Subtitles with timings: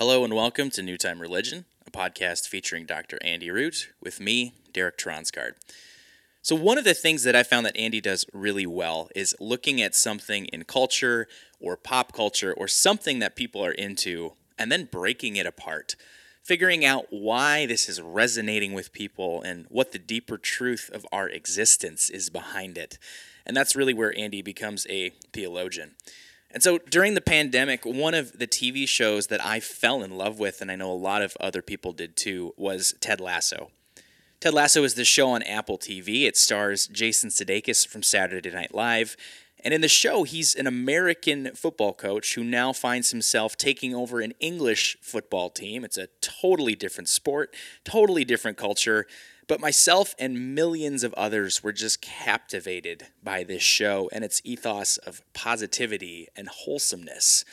[0.00, 3.18] Hello and welcome to New Time Religion, a podcast featuring Dr.
[3.20, 5.56] Andy Root with me, Derek Tronsgard.
[6.40, 9.82] So, one of the things that I found that Andy does really well is looking
[9.82, 11.28] at something in culture
[11.60, 15.96] or pop culture or something that people are into and then breaking it apart,
[16.42, 21.28] figuring out why this is resonating with people and what the deeper truth of our
[21.28, 22.96] existence is behind it.
[23.44, 25.96] And that's really where Andy becomes a theologian.
[26.52, 30.38] And so during the pandemic, one of the TV shows that I fell in love
[30.38, 33.70] with, and I know a lot of other people did too, was Ted Lasso.
[34.40, 36.24] Ted Lasso is the show on Apple TV.
[36.24, 39.16] It stars Jason Sudeikis from Saturday Night Live.
[39.62, 44.20] And in the show, he's an American football coach who now finds himself taking over
[44.20, 45.84] an English football team.
[45.84, 47.54] It's a totally different sport,
[47.84, 49.06] totally different culture.
[49.50, 54.96] But myself and millions of others were just captivated by this show and its ethos
[54.98, 57.44] of positivity and wholesomeness.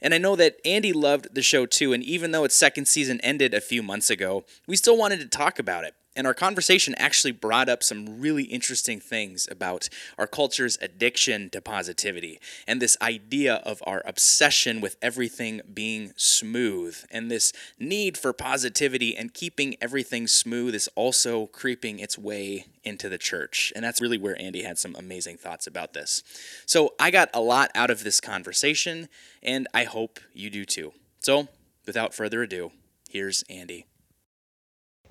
[0.00, 3.20] And I know that Andy loved the show too, and even though its second season
[3.20, 5.94] ended a few months ago, we still wanted to talk about it.
[6.14, 11.62] And our conversation actually brought up some really interesting things about our culture's addiction to
[11.62, 16.98] positivity and this idea of our obsession with everything being smooth.
[17.10, 23.08] And this need for positivity and keeping everything smooth is also creeping its way into
[23.08, 23.72] the church.
[23.74, 26.22] And that's really where Andy had some amazing thoughts about this.
[26.66, 29.08] So I got a lot out of this conversation,
[29.42, 30.92] and I hope you do too.
[31.20, 31.48] So
[31.86, 32.72] without further ado,
[33.08, 33.86] here's Andy.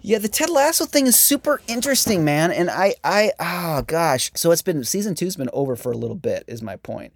[0.01, 2.51] Yeah, the Ted Lasso thing is super interesting, man.
[2.51, 4.31] And I, I, oh gosh.
[4.35, 7.13] So it's been season two's been over for a little bit, is my point.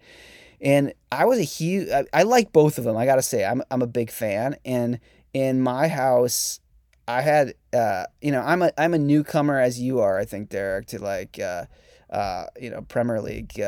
[0.61, 2.95] And I was a huge, I, I like both of them.
[2.95, 4.55] I gotta say, I'm, I'm a big fan.
[4.63, 4.99] And
[5.33, 6.59] in my house,
[7.07, 10.49] I had, uh, you know, I'm a, I'm a newcomer as you are, I think,
[10.49, 11.65] Derek, to like, uh,
[12.09, 13.63] uh, you know, Premier League uh,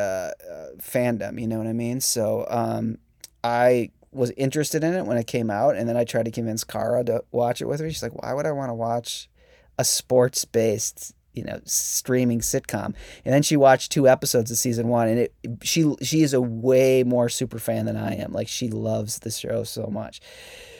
[0.49, 1.39] uh, fandom.
[1.39, 2.01] You know what I mean?
[2.01, 2.97] So, um,
[3.43, 6.63] I was interested in it when it came out, and then I tried to convince
[6.63, 7.89] Kara to watch it with me.
[7.89, 9.29] She's like, "Why would I want to watch
[9.77, 12.93] a sports based, you know, streaming sitcom?"
[13.25, 15.33] And then she watched two episodes of season one, and it
[15.63, 18.31] she she is a way more super fan than I am.
[18.31, 20.21] Like she loves the show so much.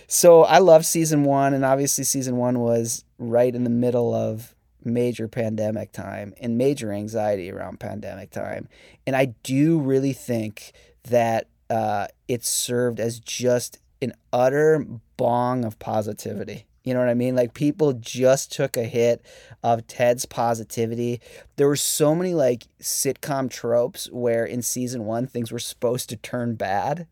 [0.08, 4.56] So I love season one, and obviously season one was right in the middle of
[4.84, 8.70] major pandemic time and major anxiety around pandemic time.
[9.06, 10.72] And I do really think
[11.10, 14.86] that uh, it served as just an utter
[15.18, 16.68] bong of positivity.
[16.84, 17.36] You know what I mean?
[17.36, 19.22] Like people just took a hit
[19.62, 21.20] of Ted's positivity.
[21.58, 26.16] There were so many like sitcom tropes where in season one things were supposed to
[26.16, 27.06] turn bad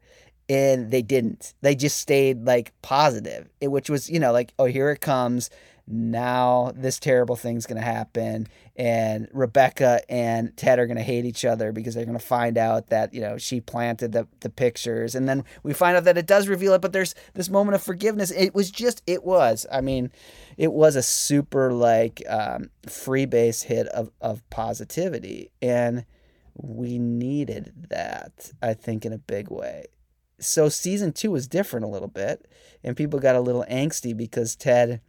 [0.48, 1.54] and they didn't.
[1.62, 5.50] They just stayed like positive, which was, you know, like, oh, here it comes
[5.88, 11.26] now this terrible thing's going to happen and rebecca and ted are going to hate
[11.26, 14.50] each other because they're going to find out that you know she planted the, the
[14.50, 15.16] pictures.
[15.16, 17.84] And then we find out that it does reveal it but there's this moment of
[17.84, 18.32] forgiveness.
[18.32, 20.12] It was just it was i mean
[20.58, 25.52] it was a super like um, free base hit of, of positivity.
[25.62, 26.06] And
[26.56, 29.86] we needed that i think in a big way.
[30.40, 32.48] So season two was different a little bit
[32.84, 35.00] and people got a little angsty because ted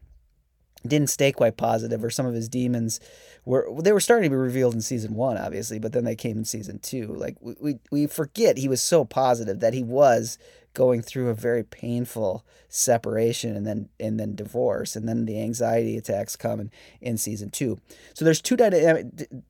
[0.86, 3.00] didn't stay quite positive or some of his demons
[3.44, 6.38] were they were starting to be revealed in season one obviously but then they came
[6.38, 7.06] in season two.
[7.06, 10.38] Like we, we, we forget he was so positive that he was
[10.76, 15.96] going through a very painful separation and then and then divorce and then the anxiety
[15.96, 16.70] attacks come in,
[17.00, 17.78] in season two.
[18.12, 19.06] So there's two dynamic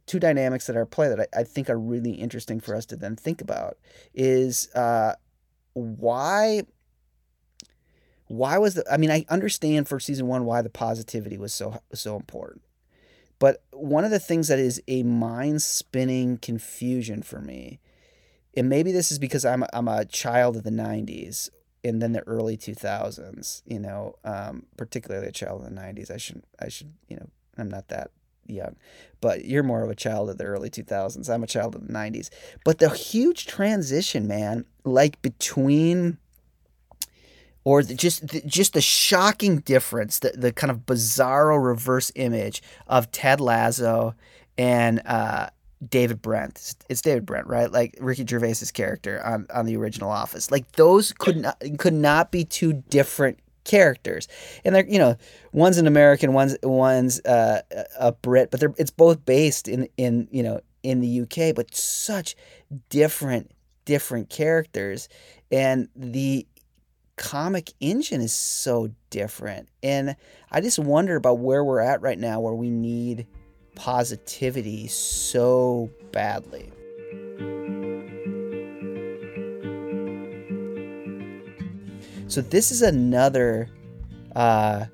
[0.07, 2.97] two dynamics that are play that I, I think are really interesting for us to
[2.97, 3.77] then think about
[4.15, 5.15] is uh,
[5.73, 6.63] why
[8.27, 11.81] why was the I mean I understand for season 1 why the positivity was so
[11.95, 12.63] so important.
[13.39, 17.81] But one of the things that is a mind spinning confusion for me
[18.57, 21.51] and maybe this is because I'm a, I'm a child of the 90s
[21.85, 26.11] and then the early 2000s, you know, um, particularly a child of the 90s.
[26.11, 28.11] I should I should, you know, I'm not that
[28.47, 28.77] young,
[29.21, 31.29] but you're more of a child of the early 2000s.
[31.29, 32.31] I'm a child of the 90s.
[32.65, 36.19] But the huge transition, man, like between
[37.67, 42.63] or the, just the, just the shocking difference, the, the kind of bizarro reverse image
[42.87, 44.15] of Ted Lasso
[44.57, 45.49] and uh,
[45.87, 46.77] David Brent.
[46.89, 47.69] It's David Brent, right?
[47.69, 50.53] Like Ricky Gervais's character on, on the original Office.
[50.53, 54.29] Like those could not could not be two different characters,
[54.65, 55.17] and they're you know
[55.51, 57.63] one's an American, one's one's uh,
[57.99, 61.75] a Brit, but they're it's both based in in you know in the UK, but
[61.75, 62.37] such
[62.91, 63.51] different
[63.87, 65.09] different characters,
[65.51, 66.47] and the
[67.17, 69.69] comic engine is so different.
[69.83, 70.17] And
[70.51, 73.27] I just wonder about where we're at right now where we need
[73.75, 76.73] positivity so badly.
[82.29, 83.71] So this is another
[84.35, 84.87] uh,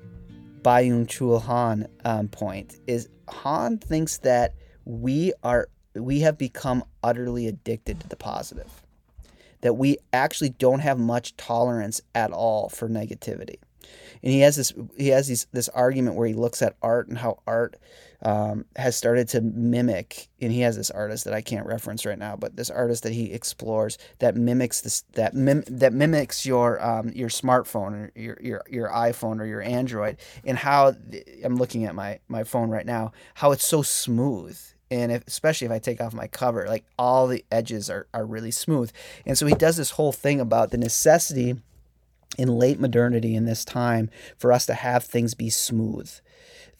[0.61, 2.77] Byung Chul Han um, point.
[2.87, 4.53] Is Han thinks that
[4.85, 8.83] we are we have become utterly addicted to the positive,
[9.63, 13.55] that we actually don't have much tolerance at all for negativity.
[14.21, 17.39] And he has this he has this argument where he looks at art and how
[17.47, 17.77] art
[18.21, 22.17] um, has started to mimic and he has this artist that I can't reference right
[22.17, 26.81] now but this artist that he explores that mimics this that mim, that mimics your
[26.81, 30.95] um, your smartphone or your, your your iPhone or your Android and how
[31.43, 34.57] I'm looking at my my phone right now how it's so smooth
[34.93, 38.25] and if, especially if I take off my cover, like all the edges are, are
[38.25, 38.91] really smooth.
[39.25, 41.55] And so he does this whole thing about the necessity
[42.37, 46.11] in late modernity in this time for us to have things be smooth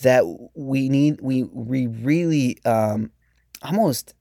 [0.01, 0.23] that
[0.55, 3.11] we need we we really um,
[3.61, 4.15] almost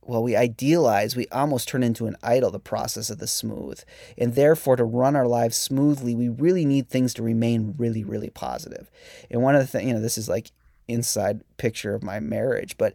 [0.00, 3.78] well we idealize we almost turn into an idol the process of the smooth
[4.16, 8.30] and therefore to run our lives smoothly we really need things to remain really really
[8.30, 8.90] positive.
[9.30, 10.50] and one of the things you know this is like
[10.88, 12.94] inside picture of my marriage but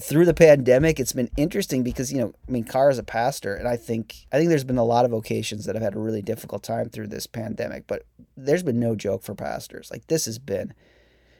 [0.00, 3.54] through the pandemic, it's been interesting because you know, I mean, Kara is a pastor,
[3.54, 6.00] and I think I think there's been a lot of vocations that have had a
[6.00, 8.04] really difficult time through this pandemic, but
[8.36, 9.90] there's been no joke for pastors.
[9.90, 10.74] Like this has been,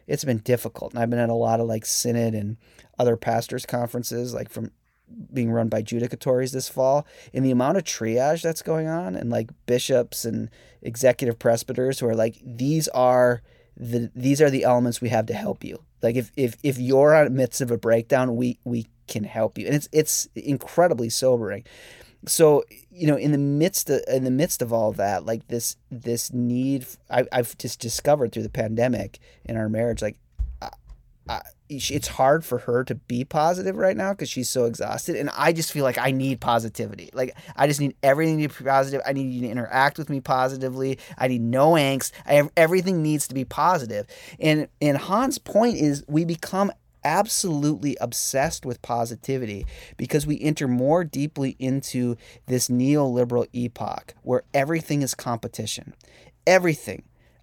[0.06, 2.56] it's been difficult, and I've been at a lot of like synod and
[2.98, 4.72] other pastors conferences, like from
[5.32, 9.30] being run by judicatories this fall, and the amount of triage that's going on, and
[9.30, 10.50] like bishops and
[10.82, 13.42] executive presbyters who are like, these are
[13.78, 17.14] the these are the elements we have to help you like if if if you're
[17.14, 21.08] in the midst of a breakdown, we we can help you, and it's it's incredibly
[21.08, 21.64] sobering.
[22.26, 25.48] So you know, in the midst of in the midst of all of that, like
[25.48, 30.16] this this need, I, I've just discovered through the pandemic in our marriage, like
[31.28, 35.30] I, it's hard for her to be positive right now because she's so exhausted and
[35.36, 37.10] i just feel like i need positivity.
[37.12, 39.00] Like i just need everything to be positive.
[39.06, 40.98] I need you to interact with me positively.
[41.16, 42.12] I need no angst.
[42.24, 44.06] Have, everything needs to be positive.
[44.40, 46.72] And and han's point is we become
[47.04, 49.66] absolutely obsessed with positivity
[49.96, 52.16] because we enter more deeply into
[52.46, 55.94] this neoliberal epoch where everything is competition.
[56.46, 57.02] Everything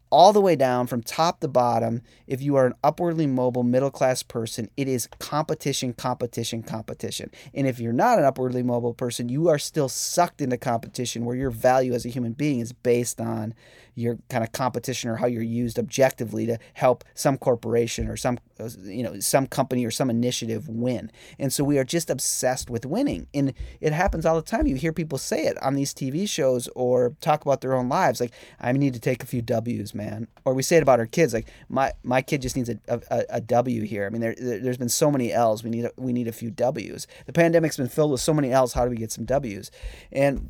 [0.09, 2.01] all the way down from top to bottom.
[2.27, 7.31] If you are an upwardly mobile middle class person, it is competition, competition, competition.
[7.53, 11.35] And if you're not an upwardly mobile person, you are still sucked into competition where
[11.35, 13.53] your value as a human being is based on
[13.95, 18.37] your kind of competition or how you're used objectively to help some corporation or some
[18.59, 21.11] uh, you know some company or some initiative win.
[21.39, 23.27] And so we are just obsessed with winning.
[23.33, 24.67] And it happens all the time.
[24.67, 28.19] You hear people say it on these tv shows or talk about their own lives
[28.19, 30.27] like i need to take a few w's man.
[30.43, 33.23] Or we say it about our kids like my my kid just needs a, a,
[33.29, 34.05] a w here.
[34.05, 35.63] I mean there, there's been so many l's.
[35.63, 37.07] We need a, we need a few w's.
[37.25, 38.73] The pandemic's been filled with so many l's.
[38.73, 39.71] How do we get some w's?
[40.11, 40.49] And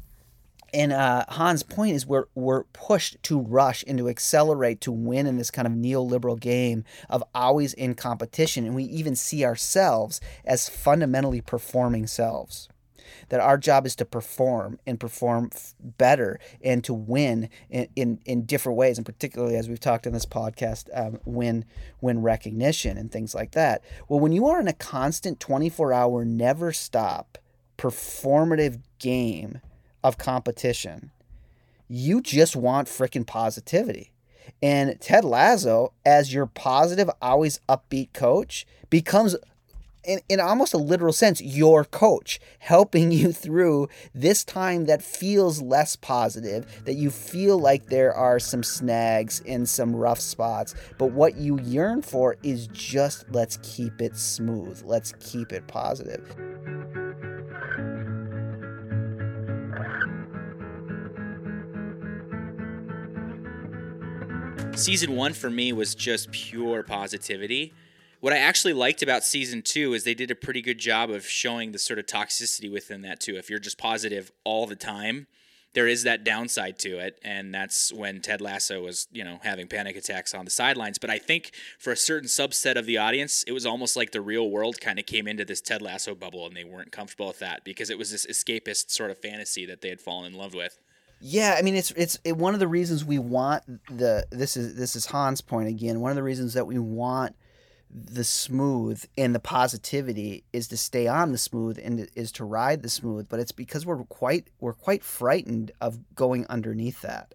[0.75, 5.25] and uh, Han's point is we're we're pushed to rush and to accelerate to win
[5.25, 10.19] in this kind of neoliberal game of always in competition, and we even see ourselves
[10.43, 12.67] as fundamentally performing selves.
[13.29, 15.49] That our job is to perform and perform
[15.79, 20.13] better and to win in, in, in different ways, and particularly as we've talked in
[20.13, 21.65] this podcast, um, win
[22.01, 23.83] win recognition and things like that.
[24.09, 27.37] Well, when you are in a constant twenty four hour, never stop
[27.77, 29.61] performative game
[30.05, 31.09] of competition.
[31.87, 34.11] You just want freaking positivity.
[34.61, 39.35] And Ted Lasso, as your positive, always upbeat coach, becomes,
[40.03, 45.59] in, in almost a literal sense, your coach, helping you through this time that feels
[45.59, 50.75] less positive, that you feel like there are some snags and some rough spots.
[50.99, 56.35] But what you yearn for is just let's keep it smooth, let's keep it positive.
[64.77, 67.73] Season one for me was just pure positivity.
[68.19, 71.25] What I actually liked about season two is they did a pretty good job of
[71.25, 73.35] showing the sort of toxicity within that too.
[73.35, 75.27] If you're just positive all the time,
[75.73, 79.67] there is that downside to it, and that's when Ted Lasso was, you know, having
[79.67, 80.97] panic attacks on the sidelines.
[80.97, 84.21] But I think for a certain subset of the audience, it was almost like the
[84.21, 87.39] real world kind of came into this Ted Lasso bubble, and they weren't comfortable with
[87.39, 90.53] that because it was this escapist sort of fantasy that they had fallen in love
[90.53, 90.79] with.
[91.19, 94.75] Yeah, I mean it's it's it, one of the reasons we want the this is
[94.75, 96.01] this is Han's point again.
[96.01, 97.35] One of the reasons that we want
[97.89, 102.83] the smooth and the positivity is to stay on the smooth and is to ride
[102.83, 107.33] the smooth, but it's because we're quite we're quite frightened of going underneath that.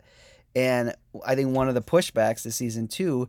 [0.55, 0.95] And
[1.25, 3.29] I think one of the pushbacks to season 2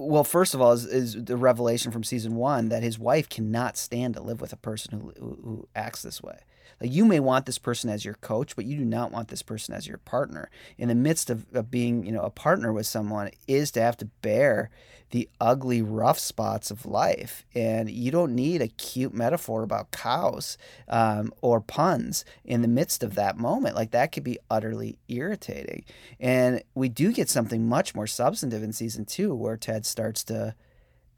[0.00, 3.76] well, first of all, is, is, the revelation from season one that his wife cannot
[3.76, 6.38] stand to live with a person who, who, who acts this way.
[6.80, 9.42] Like you may want this person as your coach, but you do not want this
[9.42, 10.50] person as your partner.
[10.78, 13.96] In the midst of, of being, you know, a partner with someone is to have
[13.98, 14.70] to bear
[15.10, 17.44] the ugly, rough spots of life.
[17.54, 20.56] And you don't need a cute metaphor about cows
[20.88, 23.74] um, or puns in the midst of that moment.
[23.74, 25.84] Like that could be utterly irritating.
[26.18, 30.54] And we do get something much more substantive in season two where Ted starts to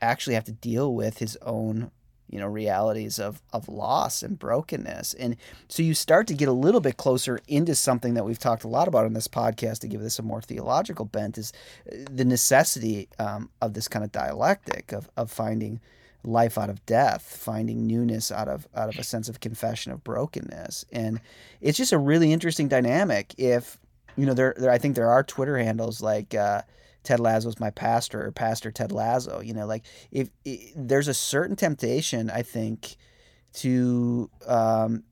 [0.01, 1.91] actually have to deal with his own
[2.33, 5.15] you know realities of of loss and brokenness.
[5.15, 5.37] And
[5.69, 8.69] so you start to get a little bit closer into something that we've talked a
[8.69, 11.53] lot about on this podcast to give this a more theological bent is
[11.87, 15.81] uh, the necessity um, of this kind of dialectic of, of finding
[16.25, 20.03] life out of death finding newness out of out of a sense of confession of
[20.03, 20.85] brokenness.
[20.91, 21.21] And
[21.61, 23.79] it's just a really interesting dynamic if
[24.17, 26.63] you know there, there i think there are twitter handles like uh,
[27.03, 29.41] Ted Lasso's my pastor or Pastor Ted Lasso.
[29.41, 32.97] You know, like if, if there's a certain temptation, I think,
[33.55, 35.05] to um,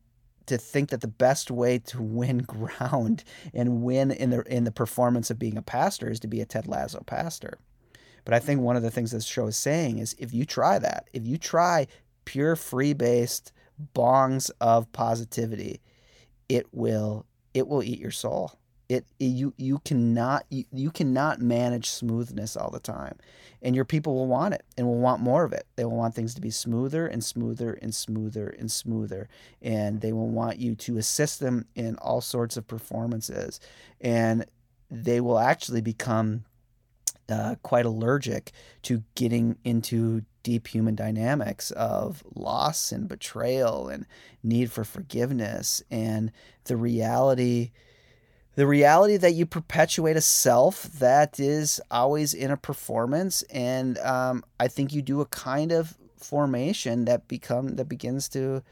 [0.47, 2.39] to think that the best way to win
[2.79, 6.41] ground and win in the in the performance of being a pastor is to be
[6.41, 7.59] a Ted Lasso pastor.
[8.25, 10.79] But I think one of the things this show is saying is if you try
[10.79, 11.87] that, if you try
[12.25, 13.53] pure free based
[13.95, 15.81] bongs of positivity,
[16.49, 18.60] it will it will eat your soul
[18.91, 23.17] it, it, you you cannot you, you cannot manage smoothness all the time.
[23.63, 25.67] And your people will want it and will want more of it.
[25.77, 29.29] They will want things to be smoother and smoother and smoother and smoother.
[29.63, 33.61] And they will want you to assist them in all sorts of performances.
[34.01, 34.47] And
[34.91, 36.45] they will actually become
[37.29, 38.51] uh, quite allergic
[38.83, 44.07] to getting into deep human dynamics of loss and betrayal and
[44.43, 45.83] need for forgiveness.
[45.91, 46.33] And
[46.65, 47.71] the reality
[48.57, 54.45] the reality that you perpetuate a self that is always in a performance and um,
[54.59, 58.63] i think you do a kind of formation that become that begins to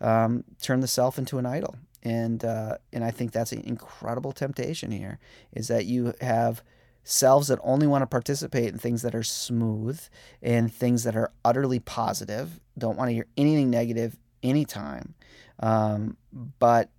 [0.00, 1.76] um, turn the self into an idol.
[2.04, 5.20] And uh, and i think that's an incredible temptation here
[5.52, 6.62] is that you have
[7.04, 10.00] selves that only want to participate in things that are smooth
[10.40, 15.14] and things that are utterly positive don't want to hear anything negative anytime.
[15.60, 16.16] Um,
[16.58, 16.90] but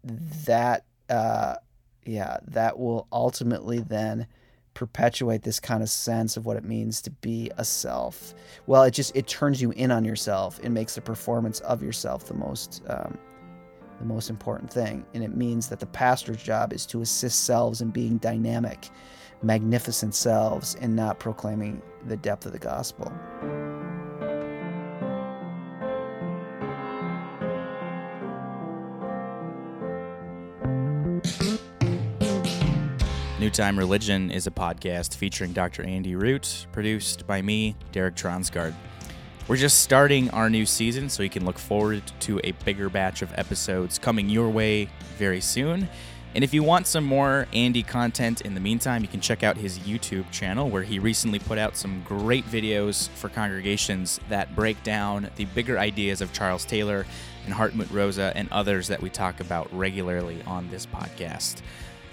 [0.45, 1.55] that uh,
[2.05, 4.27] yeah, that will ultimately then
[4.73, 8.33] perpetuate this kind of sense of what it means to be a self.
[8.65, 10.59] Well, it just it turns you in on yourself.
[10.63, 13.17] It makes the performance of yourself the most um,
[13.99, 17.81] the most important thing, and it means that the pastor's job is to assist selves
[17.81, 18.89] in being dynamic,
[19.41, 23.11] magnificent selves, and not proclaiming the depth of the gospel.
[33.43, 35.83] New Time Religion is a podcast featuring Dr.
[35.83, 38.73] Andy Root, produced by me, Derek Tronsgard.
[39.49, 43.21] We're just starting our new season, so you can look forward to a bigger batch
[43.21, 45.89] of episodes coming your way very soon.
[46.33, 49.57] And if you want some more Andy content in the meantime, you can check out
[49.57, 54.81] his YouTube channel where he recently put out some great videos for congregations that break
[54.83, 57.05] down the bigger ideas of Charles Taylor
[57.45, 61.61] and Hartmut Rosa and others that we talk about regularly on this podcast.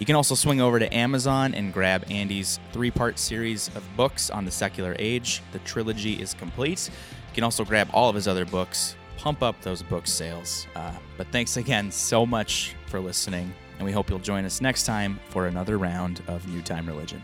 [0.01, 4.31] You can also swing over to Amazon and grab Andy's three part series of books
[4.31, 5.43] on the secular age.
[5.53, 6.89] The trilogy is complete.
[6.89, 10.67] You can also grab all of his other books, pump up those book sales.
[10.75, 14.85] Uh, but thanks again so much for listening, and we hope you'll join us next
[14.85, 17.23] time for another round of New Time Religion.